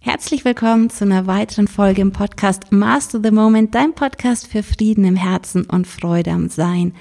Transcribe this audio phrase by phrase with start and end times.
[0.00, 5.04] Herzlich willkommen zu einer weiteren Folge im Podcast Master the Moment, dein Podcast für Frieden
[5.04, 6.94] im Herzen und Freude am Sein.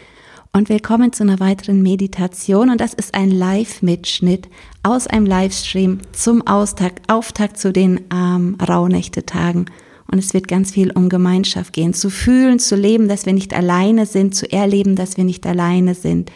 [0.51, 2.71] Und willkommen zu einer weiteren Meditation.
[2.71, 4.49] Und das ist ein Live-Mitschnitt
[4.81, 9.67] aus einem Livestream zum Austakt, Auftakt zu den ähm, Rauhnächte-Tagen.
[10.11, 13.53] Und es wird ganz viel um Gemeinschaft gehen, zu fühlen, zu leben, dass wir nicht
[13.53, 16.31] alleine sind, zu erleben, dass wir nicht alleine sind.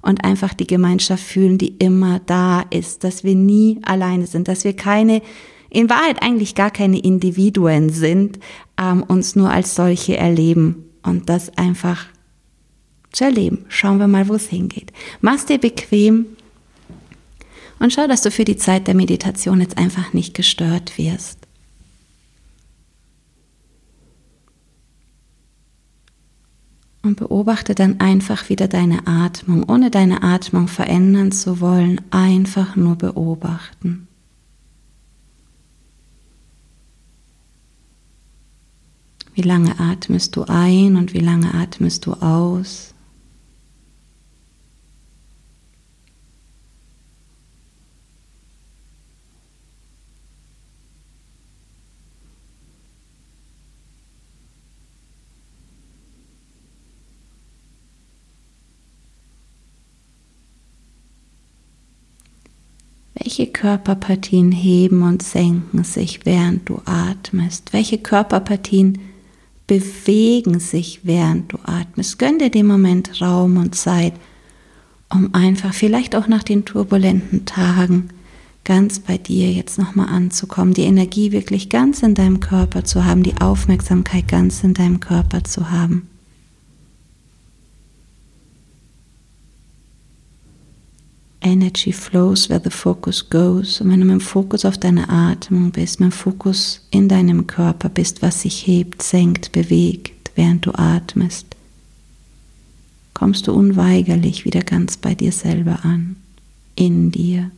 [0.00, 4.62] Und einfach die Gemeinschaft fühlen, die immer da ist, dass wir nie alleine sind, dass
[4.62, 5.20] wir keine
[5.74, 8.38] in Wahrheit eigentlich gar keine Individuen sind,
[8.80, 12.06] ähm, uns nur als solche erleben und das einfach
[13.12, 13.64] zu erleben.
[13.68, 14.92] Schauen wir mal, wo es hingeht.
[15.20, 16.26] Mach's dir bequem
[17.78, 21.38] und schau, dass du für die Zeit der Meditation jetzt einfach nicht gestört wirst.
[27.02, 32.96] Und beobachte dann einfach wieder deine Atmung, ohne deine Atmung verändern zu wollen, einfach nur
[32.96, 34.08] beobachten.
[39.34, 42.94] Wie lange atmest du ein und wie lange atmest du aus?
[63.14, 67.72] Welche Körperpartien heben und senken sich, während du atmest?
[67.72, 69.00] Welche Körperpartien
[69.66, 72.18] bewegen sich, während du atmest.
[72.18, 74.14] Gönn dir den Moment Raum und Zeit,
[75.10, 78.10] um einfach vielleicht auch nach den turbulenten Tagen
[78.64, 83.22] ganz bei dir jetzt nochmal anzukommen, die Energie wirklich ganz in deinem Körper zu haben,
[83.22, 86.08] die Aufmerksamkeit ganz in deinem Körper zu haben.
[91.44, 93.80] Energy flows where the focus goes.
[93.80, 97.46] Und wenn du mit dem Fokus auf deine Atmung bist, mit dem Fokus in deinem
[97.46, 101.46] Körper bist, was sich hebt, senkt, bewegt, während du atmest,
[103.12, 106.16] kommst du unweigerlich wieder ganz bei dir selber an,
[106.74, 107.50] in dir.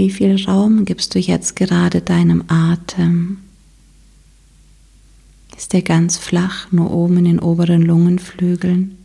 [0.00, 3.36] Wie viel Raum gibst du jetzt gerade deinem Atem?
[5.54, 8.96] Ist der ganz flach, nur oben in den oberen Lungenflügeln?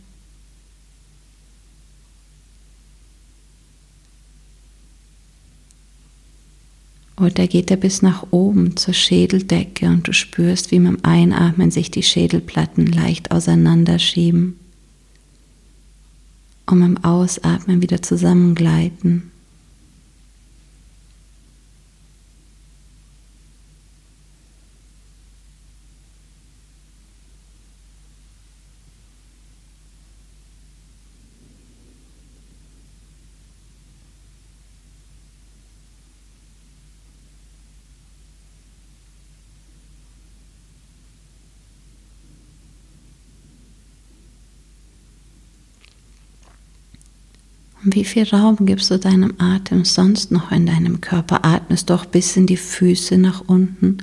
[7.18, 11.90] Oder geht er bis nach oben zur Schädeldecke und du spürst, wie dem Einatmen sich
[11.90, 14.58] die Schädelplatten leicht auseinanderschieben
[16.64, 19.30] und dem Ausatmen wieder zusammengleiten?
[47.94, 51.44] Wie viel Raum gibst du deinem Atem sonst noch in deinem Körper?
[51.44, 53.98] Atmest doch bis in die Füße nach unten.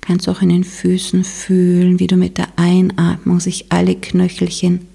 [0.00, 4.86] Kannst auch in den Füßen fühlen, wie du mit der Einatmung sich alle Knöchelchen,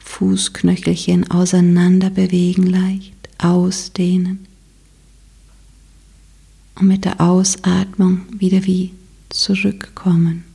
[0.00, 4.46] Fußknöchelchen auseinander bewegen leicht, ausdehnen.
[6.74, 8.92] Und mit der Ausatmung wieder wie
[9.28, 10.47] zurückkommen.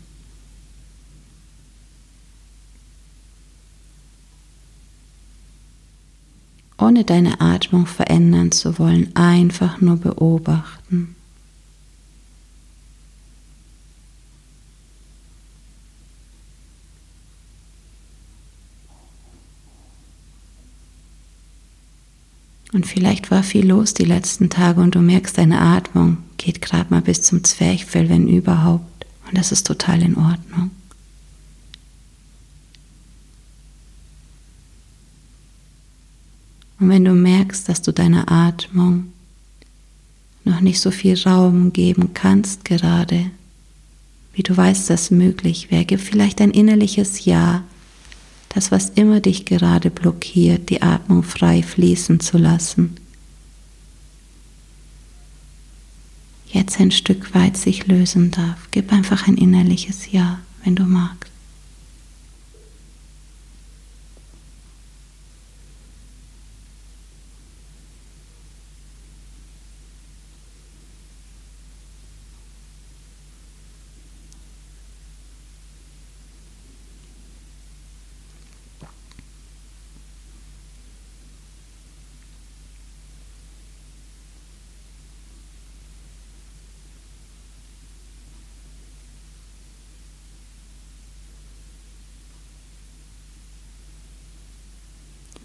[6.84, 11.16] Ohne deine Atmung verändern zu wollen, einfach nur beobachten.
[22.74, 26.90] Und vielleicht war viel los die letzten Tage und du merkst, deine Atmung geht gerade
[26.90, 29.06] mal bis zum Zwerchfell, wenn überhaupt.
[29.28, 30.72] Und das ist total in Ordnung.
[36.84, 39.06] Und wenn du merkst, dass du deiner Atmung
[40.44, 43.32] noch nicht so viel Raum geben kannst gerade,
[44.34, 47.64] wie du weißt, dass möglich wäre, gib vielleicht ein innerliches Ja,
[48.50, 52.98] das was immer dich gerade blockiert, die Atmung frei fließen zu lassen.
[56.52, 58.58] Jetzt ein Stück weit sich lösen darf.
[58.72, 61.33] Gib einfach ein innerliches Ja, wenn du magst.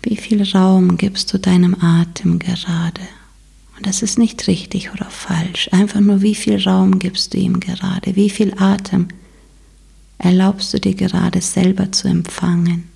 [0.02, 3.00] Wie viel Raum gibst du deinem Atem gerade?
[3.76, 5.68] Und das ist nicht richtig oder falsch.
[5.72, 8.16] Einfach nur, wie viel Raum gibst du ihm gerade?
[8.16, 9.08] Wie viel Atem
[10.18, 12.88] erlaubst du dir gerade selber zu empfangen?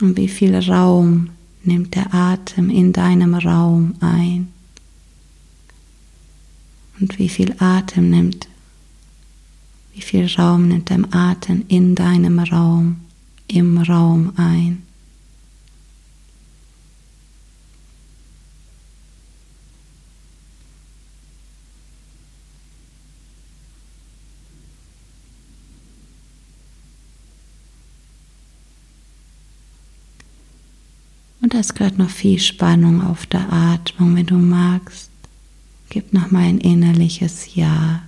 [0.00, 1.30] Und wie viel Raum
[1.62, 4.51] nimmt der Atem in deinem Raum ein?
[7.02, 8.48] Und wie viel Atem nimmt,
[9.92, 13.00] wie viel Raum nimmt dein Atem in deinem Raum,
[13.48, 14.84] im Raum ein.
[31.40, 35.11] Und da gerade noch viel Spannung auf der Atmung, wenn du magst.
[35.92, 38.00] Gib nochmal ein innerliches Ja.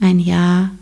[0.00, 0.72] Ein Ja,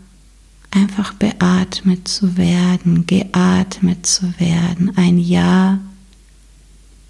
[0.71, 4.97] einfach beatmet zu werden, geatmet zu werden.
[4.97, 5.77] Ein Ja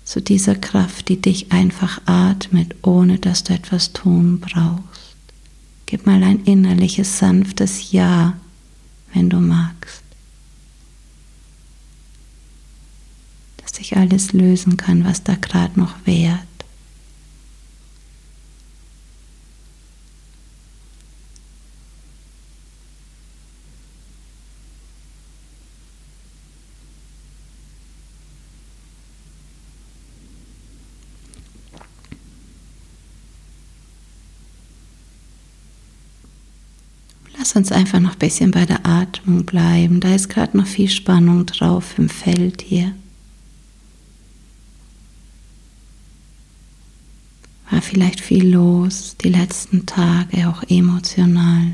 [0.04, 5.16] zu dieser Kraft, die dich einfach atmet, ohne dass du etwas tun brauchst.
[5.86, 8.34] Gib mal ein innerliches, sanftes Ja,
[9.14, 9.99] wenn du magst.
[13.80, 16.40] Sich alles lösen kann, was da gerade noch währt.
[37.38, 40.02] Lass uns einfach noch ein bisschen bei der Atmung bleiben.
[40.02, 42.94] Da ist gerade noch viel Spannung drauf im Feld hier.
[47.70, 51.74] War vielleicht viel los die letzten Tage, auch emotional.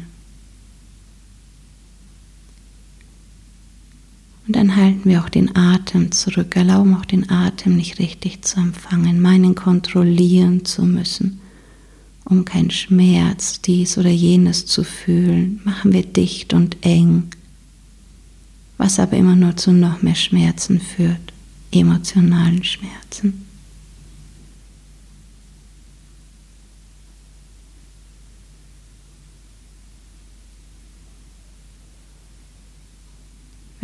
[4.48, 8.60] Und dann halten wir auch den Atem zurück, erlauben auch den Atem nicht richtig zu
[8.60, 11.42] empfangen, meinen kontrollieren zu müssen,
[12.26, 15.62] um keinen Schmerz, dies oder jenes zu fühlen.
[15.64, 17.24] Machen wir dicht und eng,
[18.78, 21.34] was aber immer nur zu noch mehr Schmerzen führt,
[21.72, 23.45] emotionalen Schmerzen.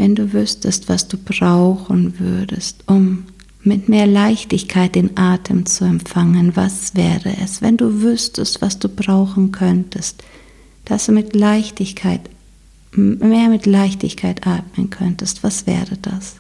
[0.01, 3.25] Wenn du wüsstest, was du brauchen würdest, um
[3.61, 8.89] mit mehr Leichtigkeit den Atem zu empfangen, was wäre es, wenn du wüsstest, was du
[8.89, 10.23] brauchen könntest,
[10.85, 12.21] dass du mit Leichtigkeit,
[12.93, 16.37] mehr mit Leichtigkeit atmen könntest, was wäre das?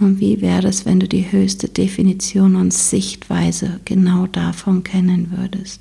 [0.00, 5.80] Und wie wäre es, wenn du die höchste Definition und Sichtweise genau davon kennen würdest?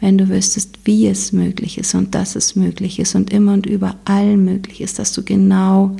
[0.00, 3.66] Wenn du wüsstest, wie es möglich ist und dass es möglich ist und immer und
[3.66, 5.96] überall möglich ist, dass du genau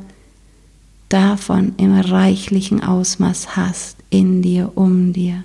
[1.08, 5.44] davon im reichlichen Ausmaß hast, in dir, um dir.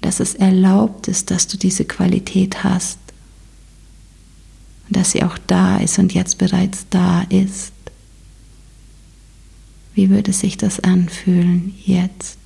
[0.00, 2.98] Dass es erlaubt ist, dass du diese Qualität hast.
[4.88, 7.72] Und dass sie auch da ist und jetzt bereits da ist.
[9.98, 12.38] Wie würde sich das anfühlen jetzt?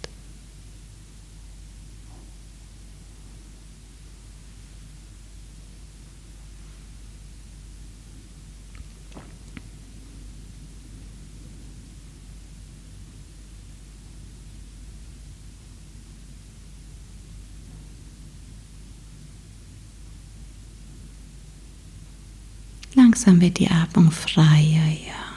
[22.94, 25.31] Langsam wird die Atmung freier, ja.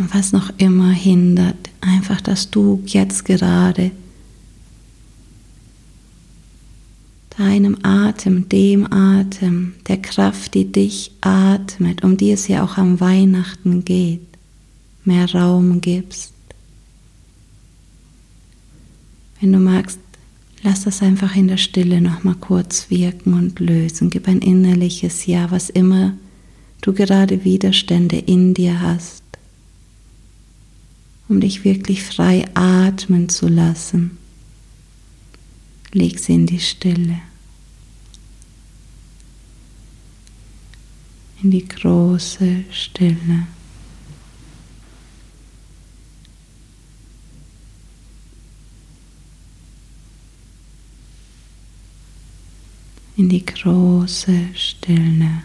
[0.00, 3.90] Und was noch immer hindert, einfach, dass du jetzt gerade
[7.36, 12.98] deinem Atem, dem Atem, der Kraft, die dich atmet, um die es ja auch am
[13.00, 14.26] Weihnachten geht,
[15.04, 16.32] mehr Raum gibst.
[19.38, 19.98] Wenn du magst,
[20.62, 24.08] lass das einfach in der Stille nochmal kurz wirken und lösen.
[24.08, 26.14] Gib ein innerliches Ja, was immer
[26.80, 29.19] du gerade Widerstände in dir hast,
[31.30, 34.18] um dich wirklich frei atmen zu lassen.
[35.92, 37.20] Leg sie in die Stille.
[41.42, 43.46] In die große Stille.
[53.16, 55.42] in die große Stille.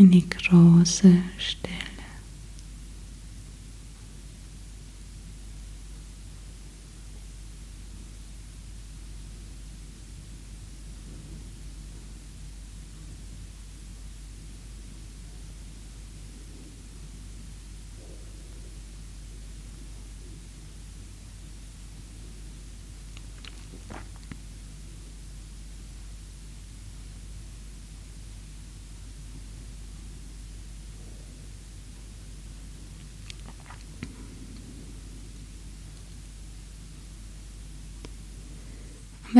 [0.00, 1.79] In die große Stille.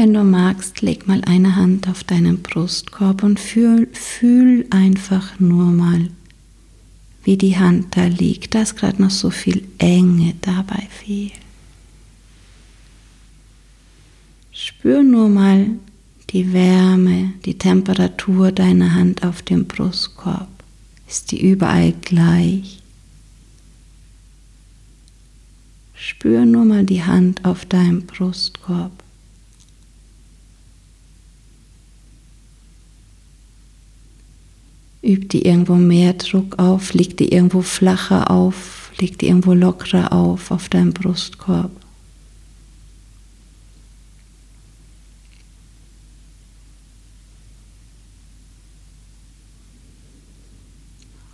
[0.01, 5.67] Wenn du magst, leg mal eine Hand auf deinen Brustkorb und fühl, fühl einfach nur
[5.67, 6.09] mal,
[7.23, 8.55] wie die Hand da liegt.
[8.55, 11.33] Da ist gerade noch so viel Enge dabei viel.
[14.53, 15.67] Spür nur mal
[16.31, 20.49] die Wärme, die Temperatur deiner Hand auf dem Brustkorb.
[21.07, 22.81] Ist die überall gleich?
[25.95, 28.93] Spür nur mal die Hand auf deinem Brustkorb.
[35.03, 36.93] Übt die irgendwo mehr Druck auf?
[36.93, 38.93] Liegt die irgendwo flacher auf?
[38.99, 41.71] Liegt die irgendwo lockerer auf auf deinem Brustkorb?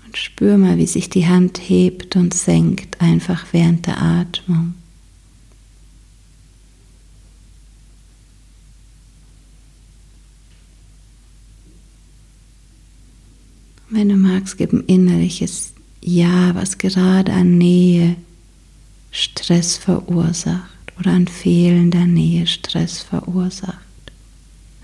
[0.07, 4.76] Und spür mal, wie sich die Hand hebt und senkt, einfach während der Atmung.
[13.89, 18.17] Wenn du magst, gib ein innerliches Ja, was gerade an Nähe
[19.13, 23.79] Stress verursacht oder an fehlender Nähe Stress verursacht.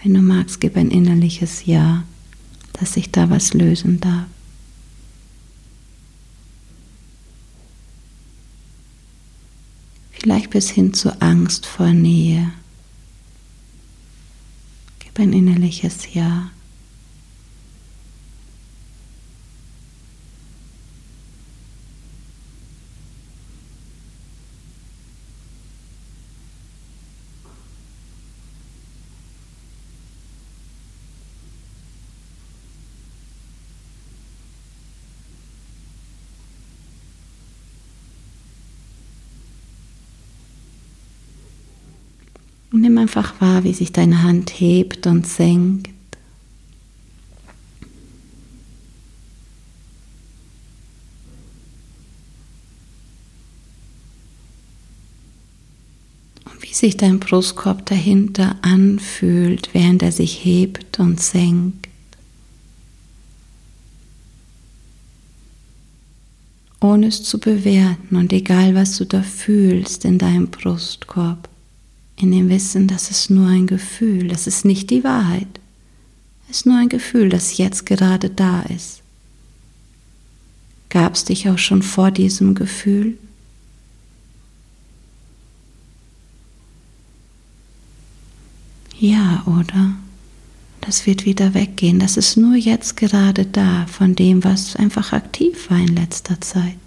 [0.03, 2.05] Wenn du magst, gib ein innerliches Ja,
[2.75, 4.27] dass sich da was lösen darf.
[10.13, 12.53] Vielleicht bis hin zur Angst vor Nähe.
[15.01, 16.53] Gib ein innerliches Ja.
[42.83, 45.89] Nimm einfach wahr, wie sich deine Hand hebt und senkt.
[56.45, 61.89] Und wie sich dein Brustkorb dahinter anfühlt, während er sich hebt und senkt.
[66.81, 71.49] ohne es zu bewerten und egal was du da fühlst in deinem Brustkorb
[72.23, 75.49] in dem Wissen, dass es nur ein Gefühl, das ist nicht die Wahrheit.
[76.49, 79.03] Es ist nur ein Gefühl, das jetzt gerade da ist.
[80.89, 83.19] Gab es dich auch schon vor diesem Gefühl?
[88.99, 89.97] Ja, oder?
[90.81, 91.99] Das wird wieder weggehen.
[91.99, 96.82] Das ist nur jetzt gerade da von dem, was einfach aktiv war in letzter Zeit.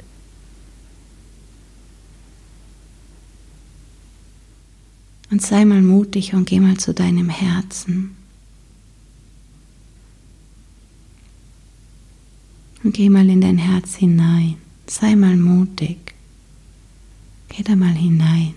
[5.36, 8.16] Und sei mal mutig und geh mal zu deinem Herzen.
[12.82, 14.56] Und geh mal in dein Herz hinein.
[14.88, 15.98] Sei mal mutig.
[17.50, 18.54] Geh da mal hinein.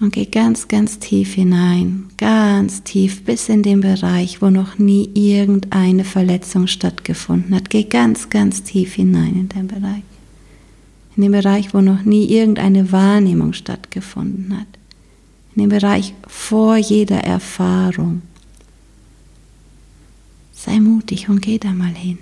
[0.00, 5.10] Und geh ganz, ganz tief hinein, ganz tief bis in den Bereich, wo noch nie
[5.12, 7.68] irgendeine Verletzung stattgefunden hat.
[7.68, 10.13] Geh ganz, ganz tief hinein in den Bereich.
[11.16, 14.66] In den Bereich, wo noch nie irgendeine Wahrnehmung stattgefunden hat.
[15.54, 18.22] In den Bereich vor jeder Erfahrung.
[20.52, 22.18] Sei mutig und geh da mal hin.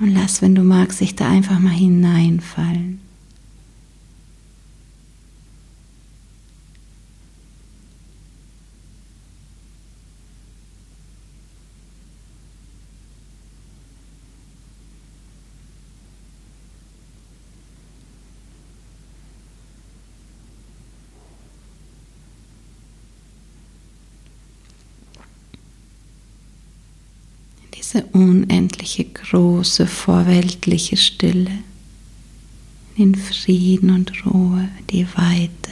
[0.00, 3.00] Und lass, wenn du magst, sich da einfach mal hineinfallen.
[27.88, 31.50] Diese unendliche große vorweltliche Stille,
[32.96, 35.70] in Frieden und Ruhe, die Weite.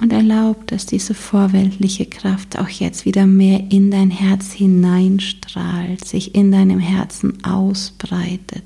[0.00, 6.34] Und erlaub, dass diese vorweltliche Kraft auch jetzt wieder mehr in dein Herz hineinstrahlt, sich
[6.34, 8.64] in deinem Herzen ausbreitet.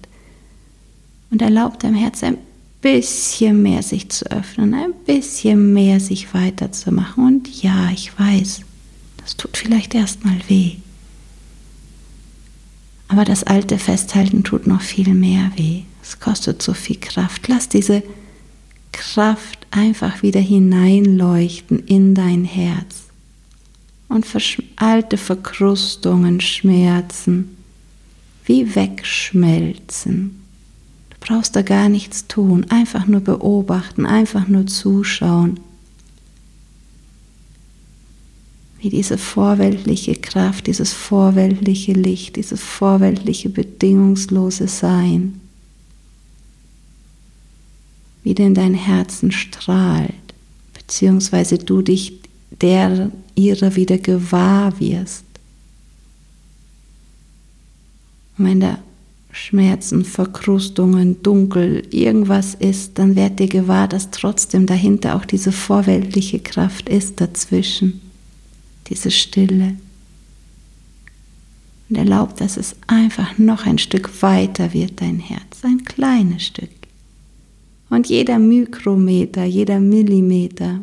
[1.30, 2.38] Und erlaub deinem Herz ein
[2.80, 7.26] bisschen mehr sich zu öffnen, ein bisschen mehr sich weiterzumachen.
[7.26, 8.60] Und ja, ich weiß,
[9.16, 10.76] das tut vielleicht erstmal weh.
[13.08, 15.82] Aber das alte Festhalten tut noch viel mehr weh.
[16.02, 17.48] Es kostet so viel Kraft.
[17.48, 18.02] Lass diese
[18.94, 23.04] Kraft einfach wieder hineinleuchten in dein Herz
[24.08, 24.24] und
[24.76, 27.56] alte Verkrustungen, Schmerzen
[28.44, 30.42] wie wegschmelzen.
[31.10, 35.58] Du brauchst da gar nichts tun, einfach nur beobachten, einfach nur zuschauen,
[38.78, 45.40] wie diese vorweltliche Kraft, dieses vorweltliche Licht, dieses vorweltliche bedingungslose Sein
[48.24, 50.12] wieder in dein Herzen strahlt,
[50.72, 52.20] beziehungsweise du dich
[52.60, 55.24] der ihrer wieder gewahr wirst.
[58.38, 58.78] Und wenn da
[59.32, 66.38] Schmerzen, Verkrustungen, Dunkel, irgendwas ist, dann werd dir gewahr, dass trotzdem dahinter auch diese vorweltliche
[66.38, 68.00] Kraft ist dazwischen,
[68.88, 69.74] diese Stille.
[71.88, 76.70] Und erlaubt, dass es einfach noch ein Stück weiter wird, dein Herz, ein kleines Stück.
[77.94, 80.80] Und jeder Mikrometer, jeder Millimeter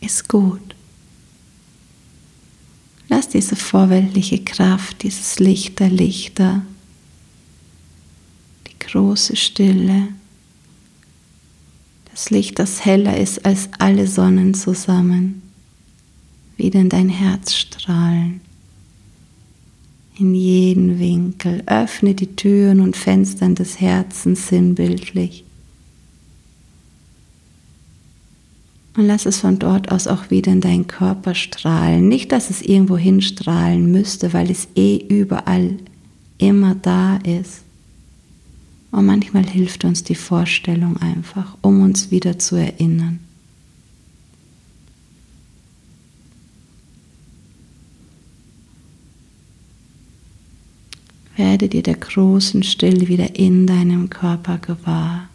[0.00, 0.74] ist gut.
[3.10, 6.62] Lass diese vorweltliche Kraft, dieses Licht der Lichter,
[8.66, 10.08] die große Stille,
[12.10, 15.42] das Licht, das heller ist als alle Sonnen zusammen,
[16.56, 18.40] wieder in dein Herz strahlen
[20.18, 21.62] in jeden Winkel.
[21.66, 25.44] Öffne die Türen und Fenstern des Herzens sinnbildlich.
[28.96, 32.08] Und lass es von dort aus auch wieder in deinen Körper strahlen.
[32.08, 35.76] Nicht, dass es irgendwo hinstrahlen müsste, weil es eh überall
[36.38, 37.60] immer da ist.
[38.92, 43.20] Und manchmal hilft uns die Vorstellung einfach, um uns wieder zu erinnern.
[51.36, 55.28] Werde dir der großen Stille wieder in deinem Körper gewahr.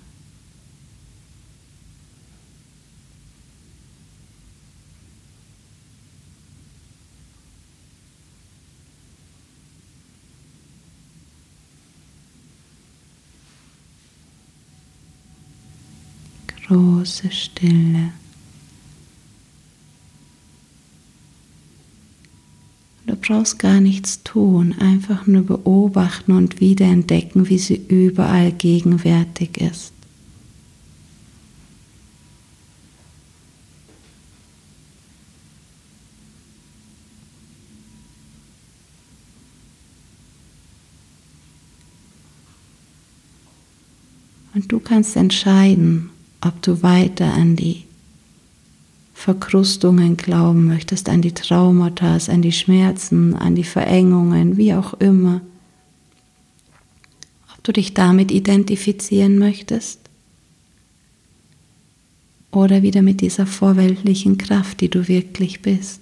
[16.67, 18.13] Große Stille.
[23.21, 29.93] brauchst gar nichts tun, einfach nur beobachten und wiederentdecken, wie sie überall gegenwärtig ist.
[44.53, 46.09] Und du kannst entscheiden,
[46.41, 47.85] ob du weiter an die
[49.21, 55.41] Verkrustungen glauben möchtest, an die Traumata, an die Schmerzen, an die Verengungen, wie auch immer.
[57.53, 59.99] Ob du dich damit identifizieren möchtest
[62.49, 66.01] oder wieder mit dieser vorweltlichen Kraft, die du wirklich bist.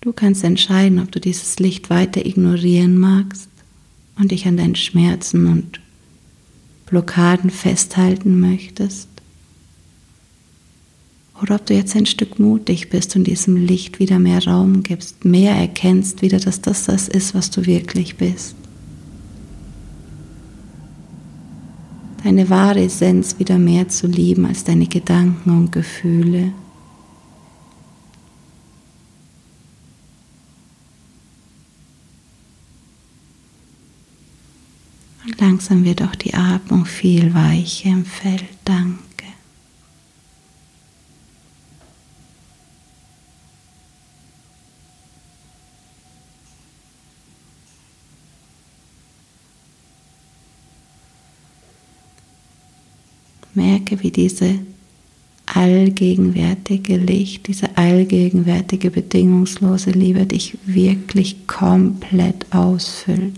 [0.00, 3.48] Du kannst entscheiden, ob du dieses Licht weiter ignorieren magst
[4.18, 5.80] und dich an deinen Schmerzen und
[6.86, 9.09] Blockaden festhalten möchtest.
[11.42, 15.24] Oder ob du jetzt ein Stück mutig bist und diesem Licht wieder mehr Raum gibst,
[15.24, 18.54] mehr erkennst wieder, dass das das ist, was du wirklich bist.
[22.22, 26.52] Deine wahre Essenz wieder mehr zu lieben als deine Gedanken und Gefühle.
[35.24, 38.44] Und langsam wird auch die Atmung viel weicher im Feld.
[38.66, 39.09] Danke.
[53.60, 54.58] Merke, wie diese
[55.44, 63.34] allgegenwärtige Licht, diese allgegenwärtige bedingungslose Liebe dich wirklich komplett ausfüllt.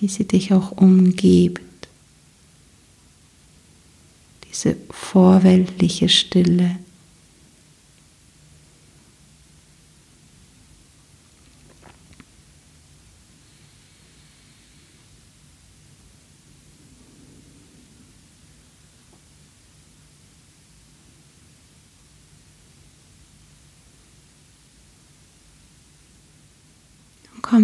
[0.00, 1.62] wie sie dich auch umgibt.
[4.50, 6.76] Diese vorweltliche Stille.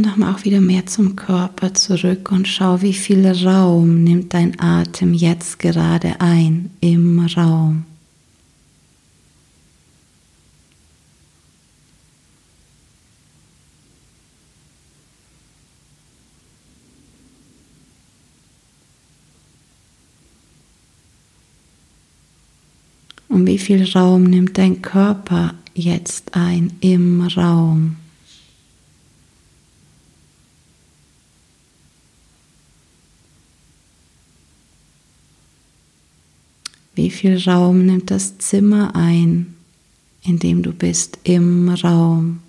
[0.01, 4.33] Komm doch mal auch wieder mehr zum Körper zurück und schau, wie viel Raum nimmt
[4.33, 7.85] dein Atem jetzt gerade ein im Raum.
[23.29, 28.00] Und wie viel Raum nimmt dein Körper jetzt ein im Raum?
[36.95, 39.55] Wie viel Raum nimmt das Zimmer ein,
[40.23, 42.41] in dem du bist, im Raum?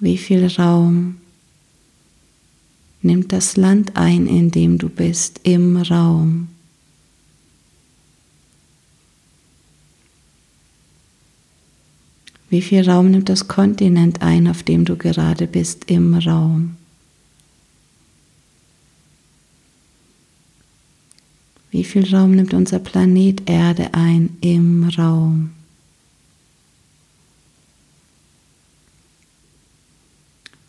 [0.00, 1.16] Wie viel Raum
[3.00, 6.48] nimmt das Land ein, in dem du bist, im Raum?
[12.50, 16.76] Wie viel Raum nimmt das Kontinent ein, auf dem du gerade bist, im Raum?
[21.84, 25.50] Wie viel Raum nimmt unser Planet Erde ein im Raum?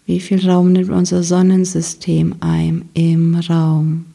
[0.06, 4.08] Wie viel Raum nimmt unser Sonnensystem ein im Raum?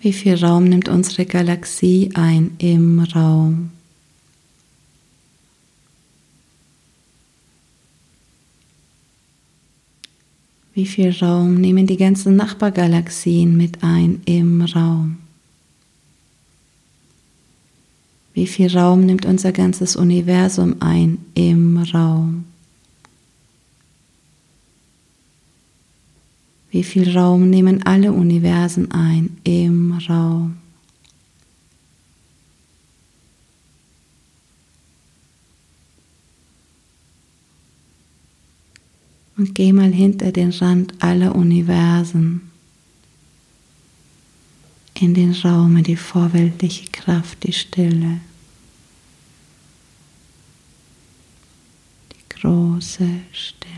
[0.00, 3.70] Wie viel Raum nimmt unsere Galaxie ein im Raum?
[10.74, 15.18] Wie viel Raum nehmen die ganzen Nachbargalaxien mit ein im Raum?
[18.32, 22.44] Wie viel Raum nimmt unser ganzes Universum ein im Raum?
[26.70, 30.61] Wie viel Raum nehmen alle Universen ein im Raum?
[39.36, 42.50] Und geh mal hinter den Rand aller Universen
[44.94, 48.20] in den Raum, in die vorweltliche Kraft, die Stille,
[52.12, 53.71] die große Stille.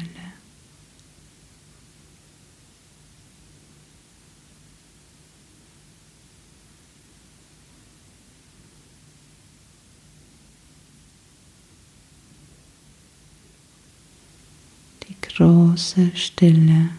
[15.37, 16.91] Große Stille.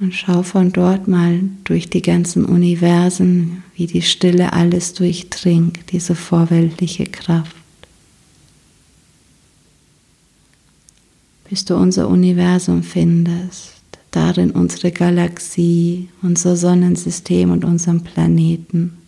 [0.00, 6.14] Und schau von dort mal durch die ganzen Universen, wie die Stille alles durchdringt, diese
[6.14, 7.56] vorweltliche Kraft.
[11.48, 13.73] Bis du unser Universum findest,
[14.14, 18.98] darin unsere Galaxie, unser Sonnensystem und unseren Planeten.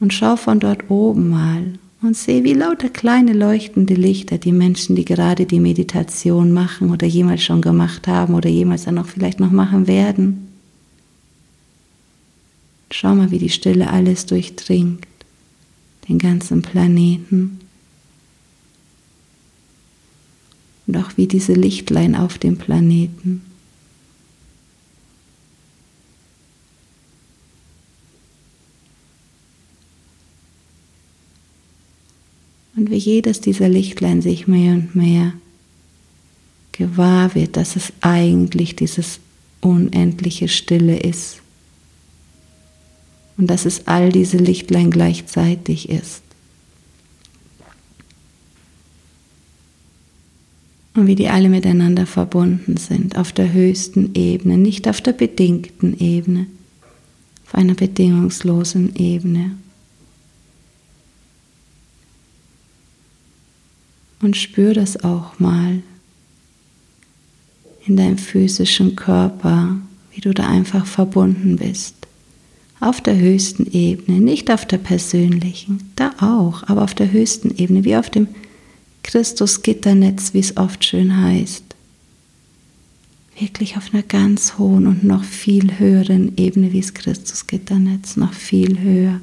[0.00, 4.96] Und schau von dort oben mal und sehe, wie lauter kleine leuchtende Lichter die Menschen,
[4.96, 9.40] die gerade die Meditation machen oder jemals schon gemacht haben oder jemals dann auch vielleicht
[9.40, 10.48] noch machen werden.
[12.90, 15.06] Schau mal, wie die Stille alles durchdringt,
[16.08, 17.60] den ganzen Planeten.
[20.86, 23.42] Und auch wie diese Lichtlein auf dem Planeten.
[32.80, 35.34] Und wie jedes dieser Lichtlein sich mehr und mehr
[36.72, 39.20] gewahr wird, dass es eigentlich dieses
[39.60, 41.42] unendliche Stille ist.
[43.36, 46.22] Und dass es all diese Lichtlein gleichzeitig ist.
[50.94, 56.00] Und wie die alle miteinander verbunden sind, auf der höchsten Ebene, nicht auf der bedingten
[56.00, 56.46] Ebene,
[57.46, 59.50] auf einer bedingungslosen Ebene.
[64.20, 65.82] Und spür das auch mal
[67.86, 69.76] in deinem physischen Körper,
[70.12, 71.94] wie du da einfach verbunden bist.
[72.80, 77.84] Auf der höchsten Ebene, nicht auf der persönlichen, da auch, aber auf der höchsten Ebene,
[77.84, 78.28] wie auf dem
[79.02, 81.64] Christus-Gitternetz, wie es oft schön heißt.
[83.38, 88.80] Wirklich auf einer ganz hohen und noch viel höheren Ebene wie das Christus-Gitternetz, noch viel
[88.80, 89.20] höher,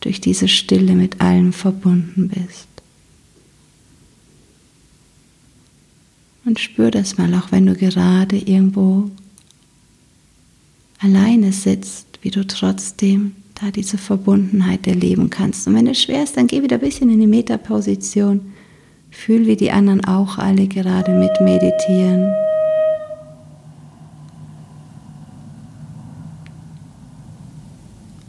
[0.00, 2.69] durch diese Stille mit allem verbunden bist.
[6.44, 9.10] Und spür das mal, auch wenn du gerade irgendwo
[11.00, 15.66] alleine sitzt, wie du trotzdem da diese Verbundenheit erleben kannst.
[15.66, 18.52] Und wenn es schwer ist, dann geh wieder ein bisschen in die Metaposition.
[19.10, 22.32] Fühl, wie die anderen auch alle gerade mit meditieren.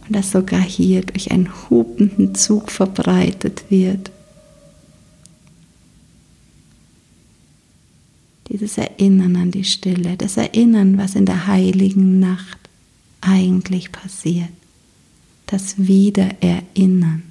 [0.08, 4.12] Und das sogar hier durch einen hupenden Zug verbreitet wird.
[8.62, 12.60] Dieses Erinnern an die Stille, das Erinnern, was in der heiligen Nacht
[13.20, 14.50] eigentlich passiert.
[15.48, 17.24] Das Wiedererinnern.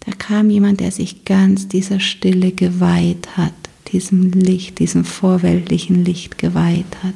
[0.00, 3.54] Da kam jemand, der sich ganz dieser Stille geweiht hat,
[3.92, 7.14] diesem Licht, diesem vorweltlichen Licht geweiht hat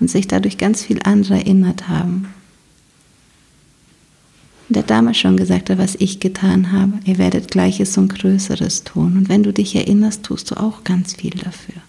[0.00, 2.28] und sich dadurch ganz viel andere erinnert haben
[4.74, 6.92] der damals schon gesagt hat, was ich getan habe.
[7.04, 9.16] Ihr werdet Gleiches und Größeres tun.
[9.16, 11.80] Und wenn du dich erinnerst, tust du auch ganz viel dafür.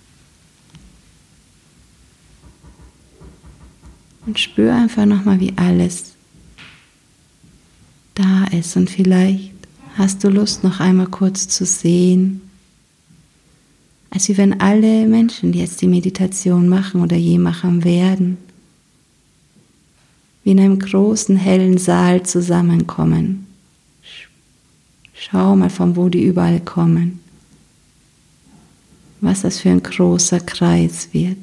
[4.26, 6.14] Und spür einfach nochmal, wie alles
[8.16, 8.76] da ist.
[8.76, 9.52] Und vielleicht
[9.98, 12.42] hast du Lust, noch einmal kurz zu sehen,
[14.10, 18.38] als wie wenn alle Menschen, die jetzt die Meditation machen oder je machen werden,
[20.46, 23.48] wie in einem großen hellen Saal zusammenkommen.
[25.16, 27.20] Schau mal, von wo die überall kommen.
[29.22, 31.38] Was das für ein großer Kreis wird.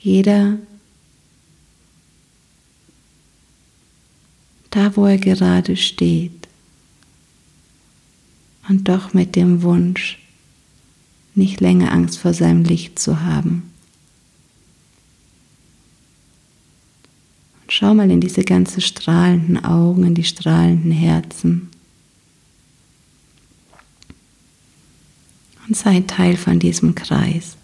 [0.00, 0.56] Jeder
[4.70, 6.39] da, wo er gerade steht
[8.70, 10.16] und doch mit dem Wunsch,
[11.34, 13.64] nicht länger Angst vor seinem Licht zu haben.
[17.62, 21.68] Und schau mal in diese ganzen strahlenden Augen, in die strahlenden Herzen.
[25.66, 27.56] Und sei Teil von diesem Kreis.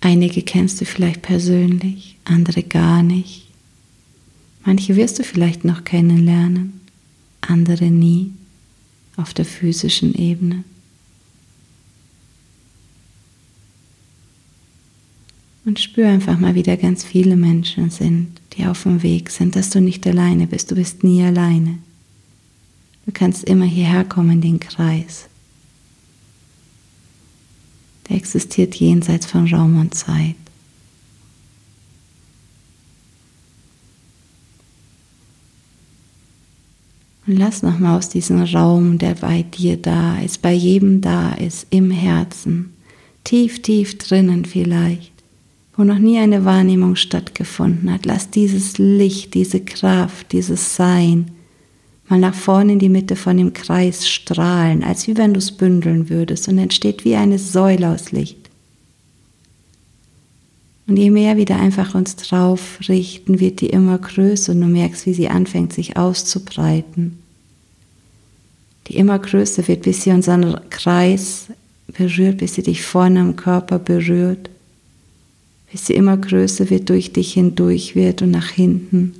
[0.00, 3.49] Einige kennst du vielleicht persönlich, andere gar nicht.
[4.70, 6.80] Manche wirst du vielleicht noch kennenlernen,
[7.40, 8.30] andere nie
[9.16, 10.62] auf der physischen Ebene.
[15.64, 19.56] Und spür einfach mal, wie da ganz viele Menschen sind, die auf dem Weg sind,
[19.56, 20.70] dass du nicht alleine bist.
[20.70, 21.78] Du bist nie alleine.
[23.06, 25.26] Du kannst immer hierher kommen in den Kreis.
[28.08, 30.36] Der existiert jenseits von Raum und Zeit.
[37.30, 41.64] Und lass nochmal aus diesem Raum, der bei dir da ist, bei jedem da ist,
[41.70, 42.72] im Herzen,
[43.22, 45.12] tief, tief drinnen vielleicht,
[45.76, 51.30] wo noch nie eine Wahrnehmung stattgefunden hat, lass dieses Licht, diese Kraft, dieses Sein
[52.08, 55.52] mal nach vorne in die Mitte von dem Kreis strahlen, als wie wenn du es
[55.52, 58.50] bündeln würdest und entsteht wie eine Säule aus Licht.
[60.88, 64.66] Und je mehr wir da einfach uns drauf richten, wird die immer größer und du
[64.66, 67.19] merkst, wie sie anfängt, sich auszubreiten.
[68.86, 71.46] Die immer größer wird, bis sie unseren Kreis
[71.88, 74.50] berührt, bis sie dich vorne am Körper berührt,
[75.70, 79.14] bis sie immer größer wird, durch dich hindurch wird und nach hinten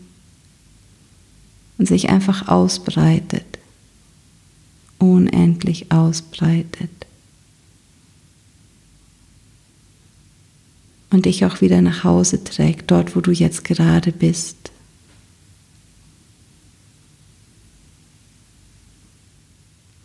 [1.79, 3.47] und sich einfach ausbreitet,
[4.99, 6.91] unendlich ausbreitet.
[11.11, 14.57] und dich auch wieder nach Hause trägt, dort wo du jetzt gerade bist.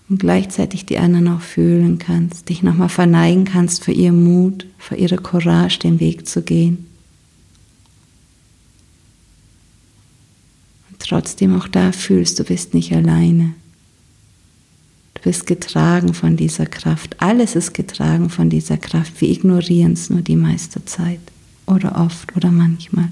[0.07, 4.95] Und gleichzeitig die anderen auch fühlen kannst, dich nochmal verneigen kannst für ihr Mut, für
[4.95, 6.85] ihre Courage, den Weg zu gehen.
[10.91, 13.55] Und trotzdem auch da fühlst, du bist nicht alleine
[15.25, 17.19] bist getragen von dieser Kraft.
[17.19, 19.19] Alles ist getragen von dieser Kraft.
[19.19, 21.19] Wir ignorieren es nur die meiste Zeit
[21.65, 23.09] oder oft oder manchmal.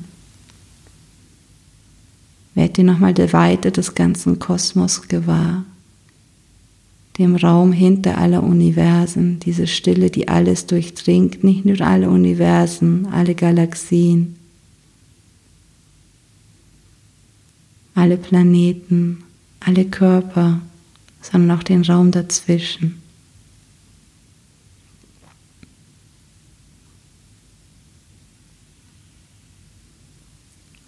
[2.54, 5.66] Werd dir nochmal der Weite des ganzen Kosmos gewahr,
[7.18, 13.36] dem Raum hinter aller Universen, diese Stille, die alles durchdringt, nicht nur alle Universen, alle
[13.36, 14.36] Galaxien,
[17.94, 19.24] alle Planeten,
[19.60, 20.62] alle Körper,
[21.22, 23.00] sondern auch den Raum dazwischen.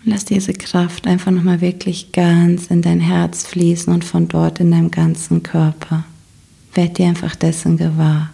[0.07, 4.69] Lass diese Kraft einfach nochmal wirklich ganz in dein Herz fließen und von dort in
[4.69, 6.05] deinem ganzen Körper.
[6.75, 8.29] Werd dir einfach dessen gewahr.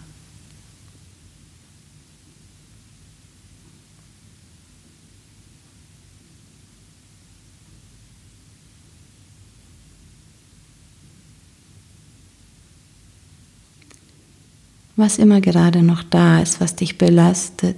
[15.02, 17.76] was immer gerade noch da ist, was dich belastet.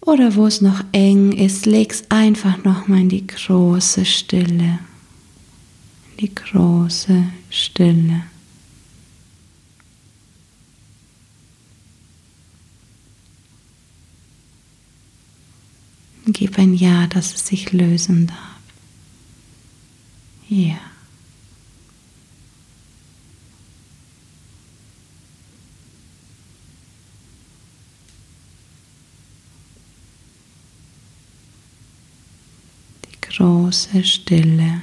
[0.00, 4.78] Oder wo es noch eng ist, leg's einfach nochmal in die große Stille.
[6.20, 8.24] Die große Stille.
[16.26, 18.36] Gib ein Ja, dass es sich lösen darf.
[20.48, 20.78] Ja.
[33.38, 34.80] große Stille.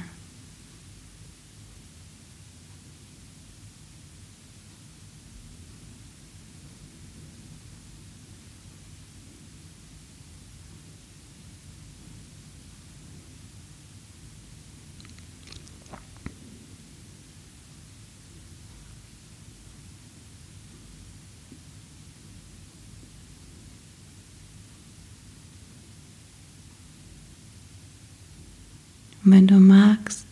[29.26, 30.24] Und wenn du magst,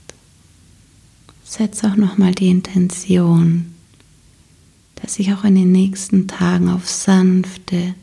[1.43, 3.75] setz auch nochmal die Intention,
[4.95, 7.97] dass ich auch in den nächsten Tagen auf sanfte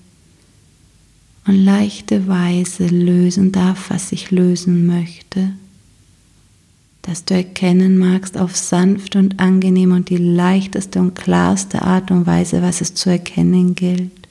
[1.47, 5.53] und leichte Weise lösen darf, was ich lösen möchte.
[7.03, 12.27] Dass du erkennen magst auf sanfte und angenehme und die leichteste und klarste Art und
[12.27, 14.27] Weise, was es zu erkennen gilt.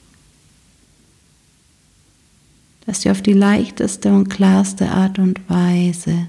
[2.85, 6.27] Dass du auf die leichteste und klarste Art und Weise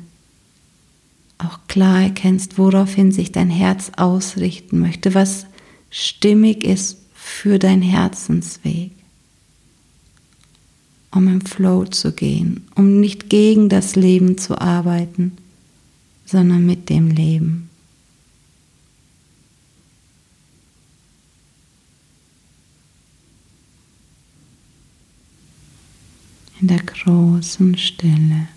[1.44, 5.46] auch klar erkennst, woraufhin sich dein Herz ausrichten möchte, was
[5.90, 8.92] stimmig ist für dein Herzensweg,
[11.10, 15.32] um im Flow zu gehen, um nicht gegen das Leben zu arbeiten,
[16.24, 17.68] sondern mit dem Leben.
[26.60, 28.48] In der großen Stille.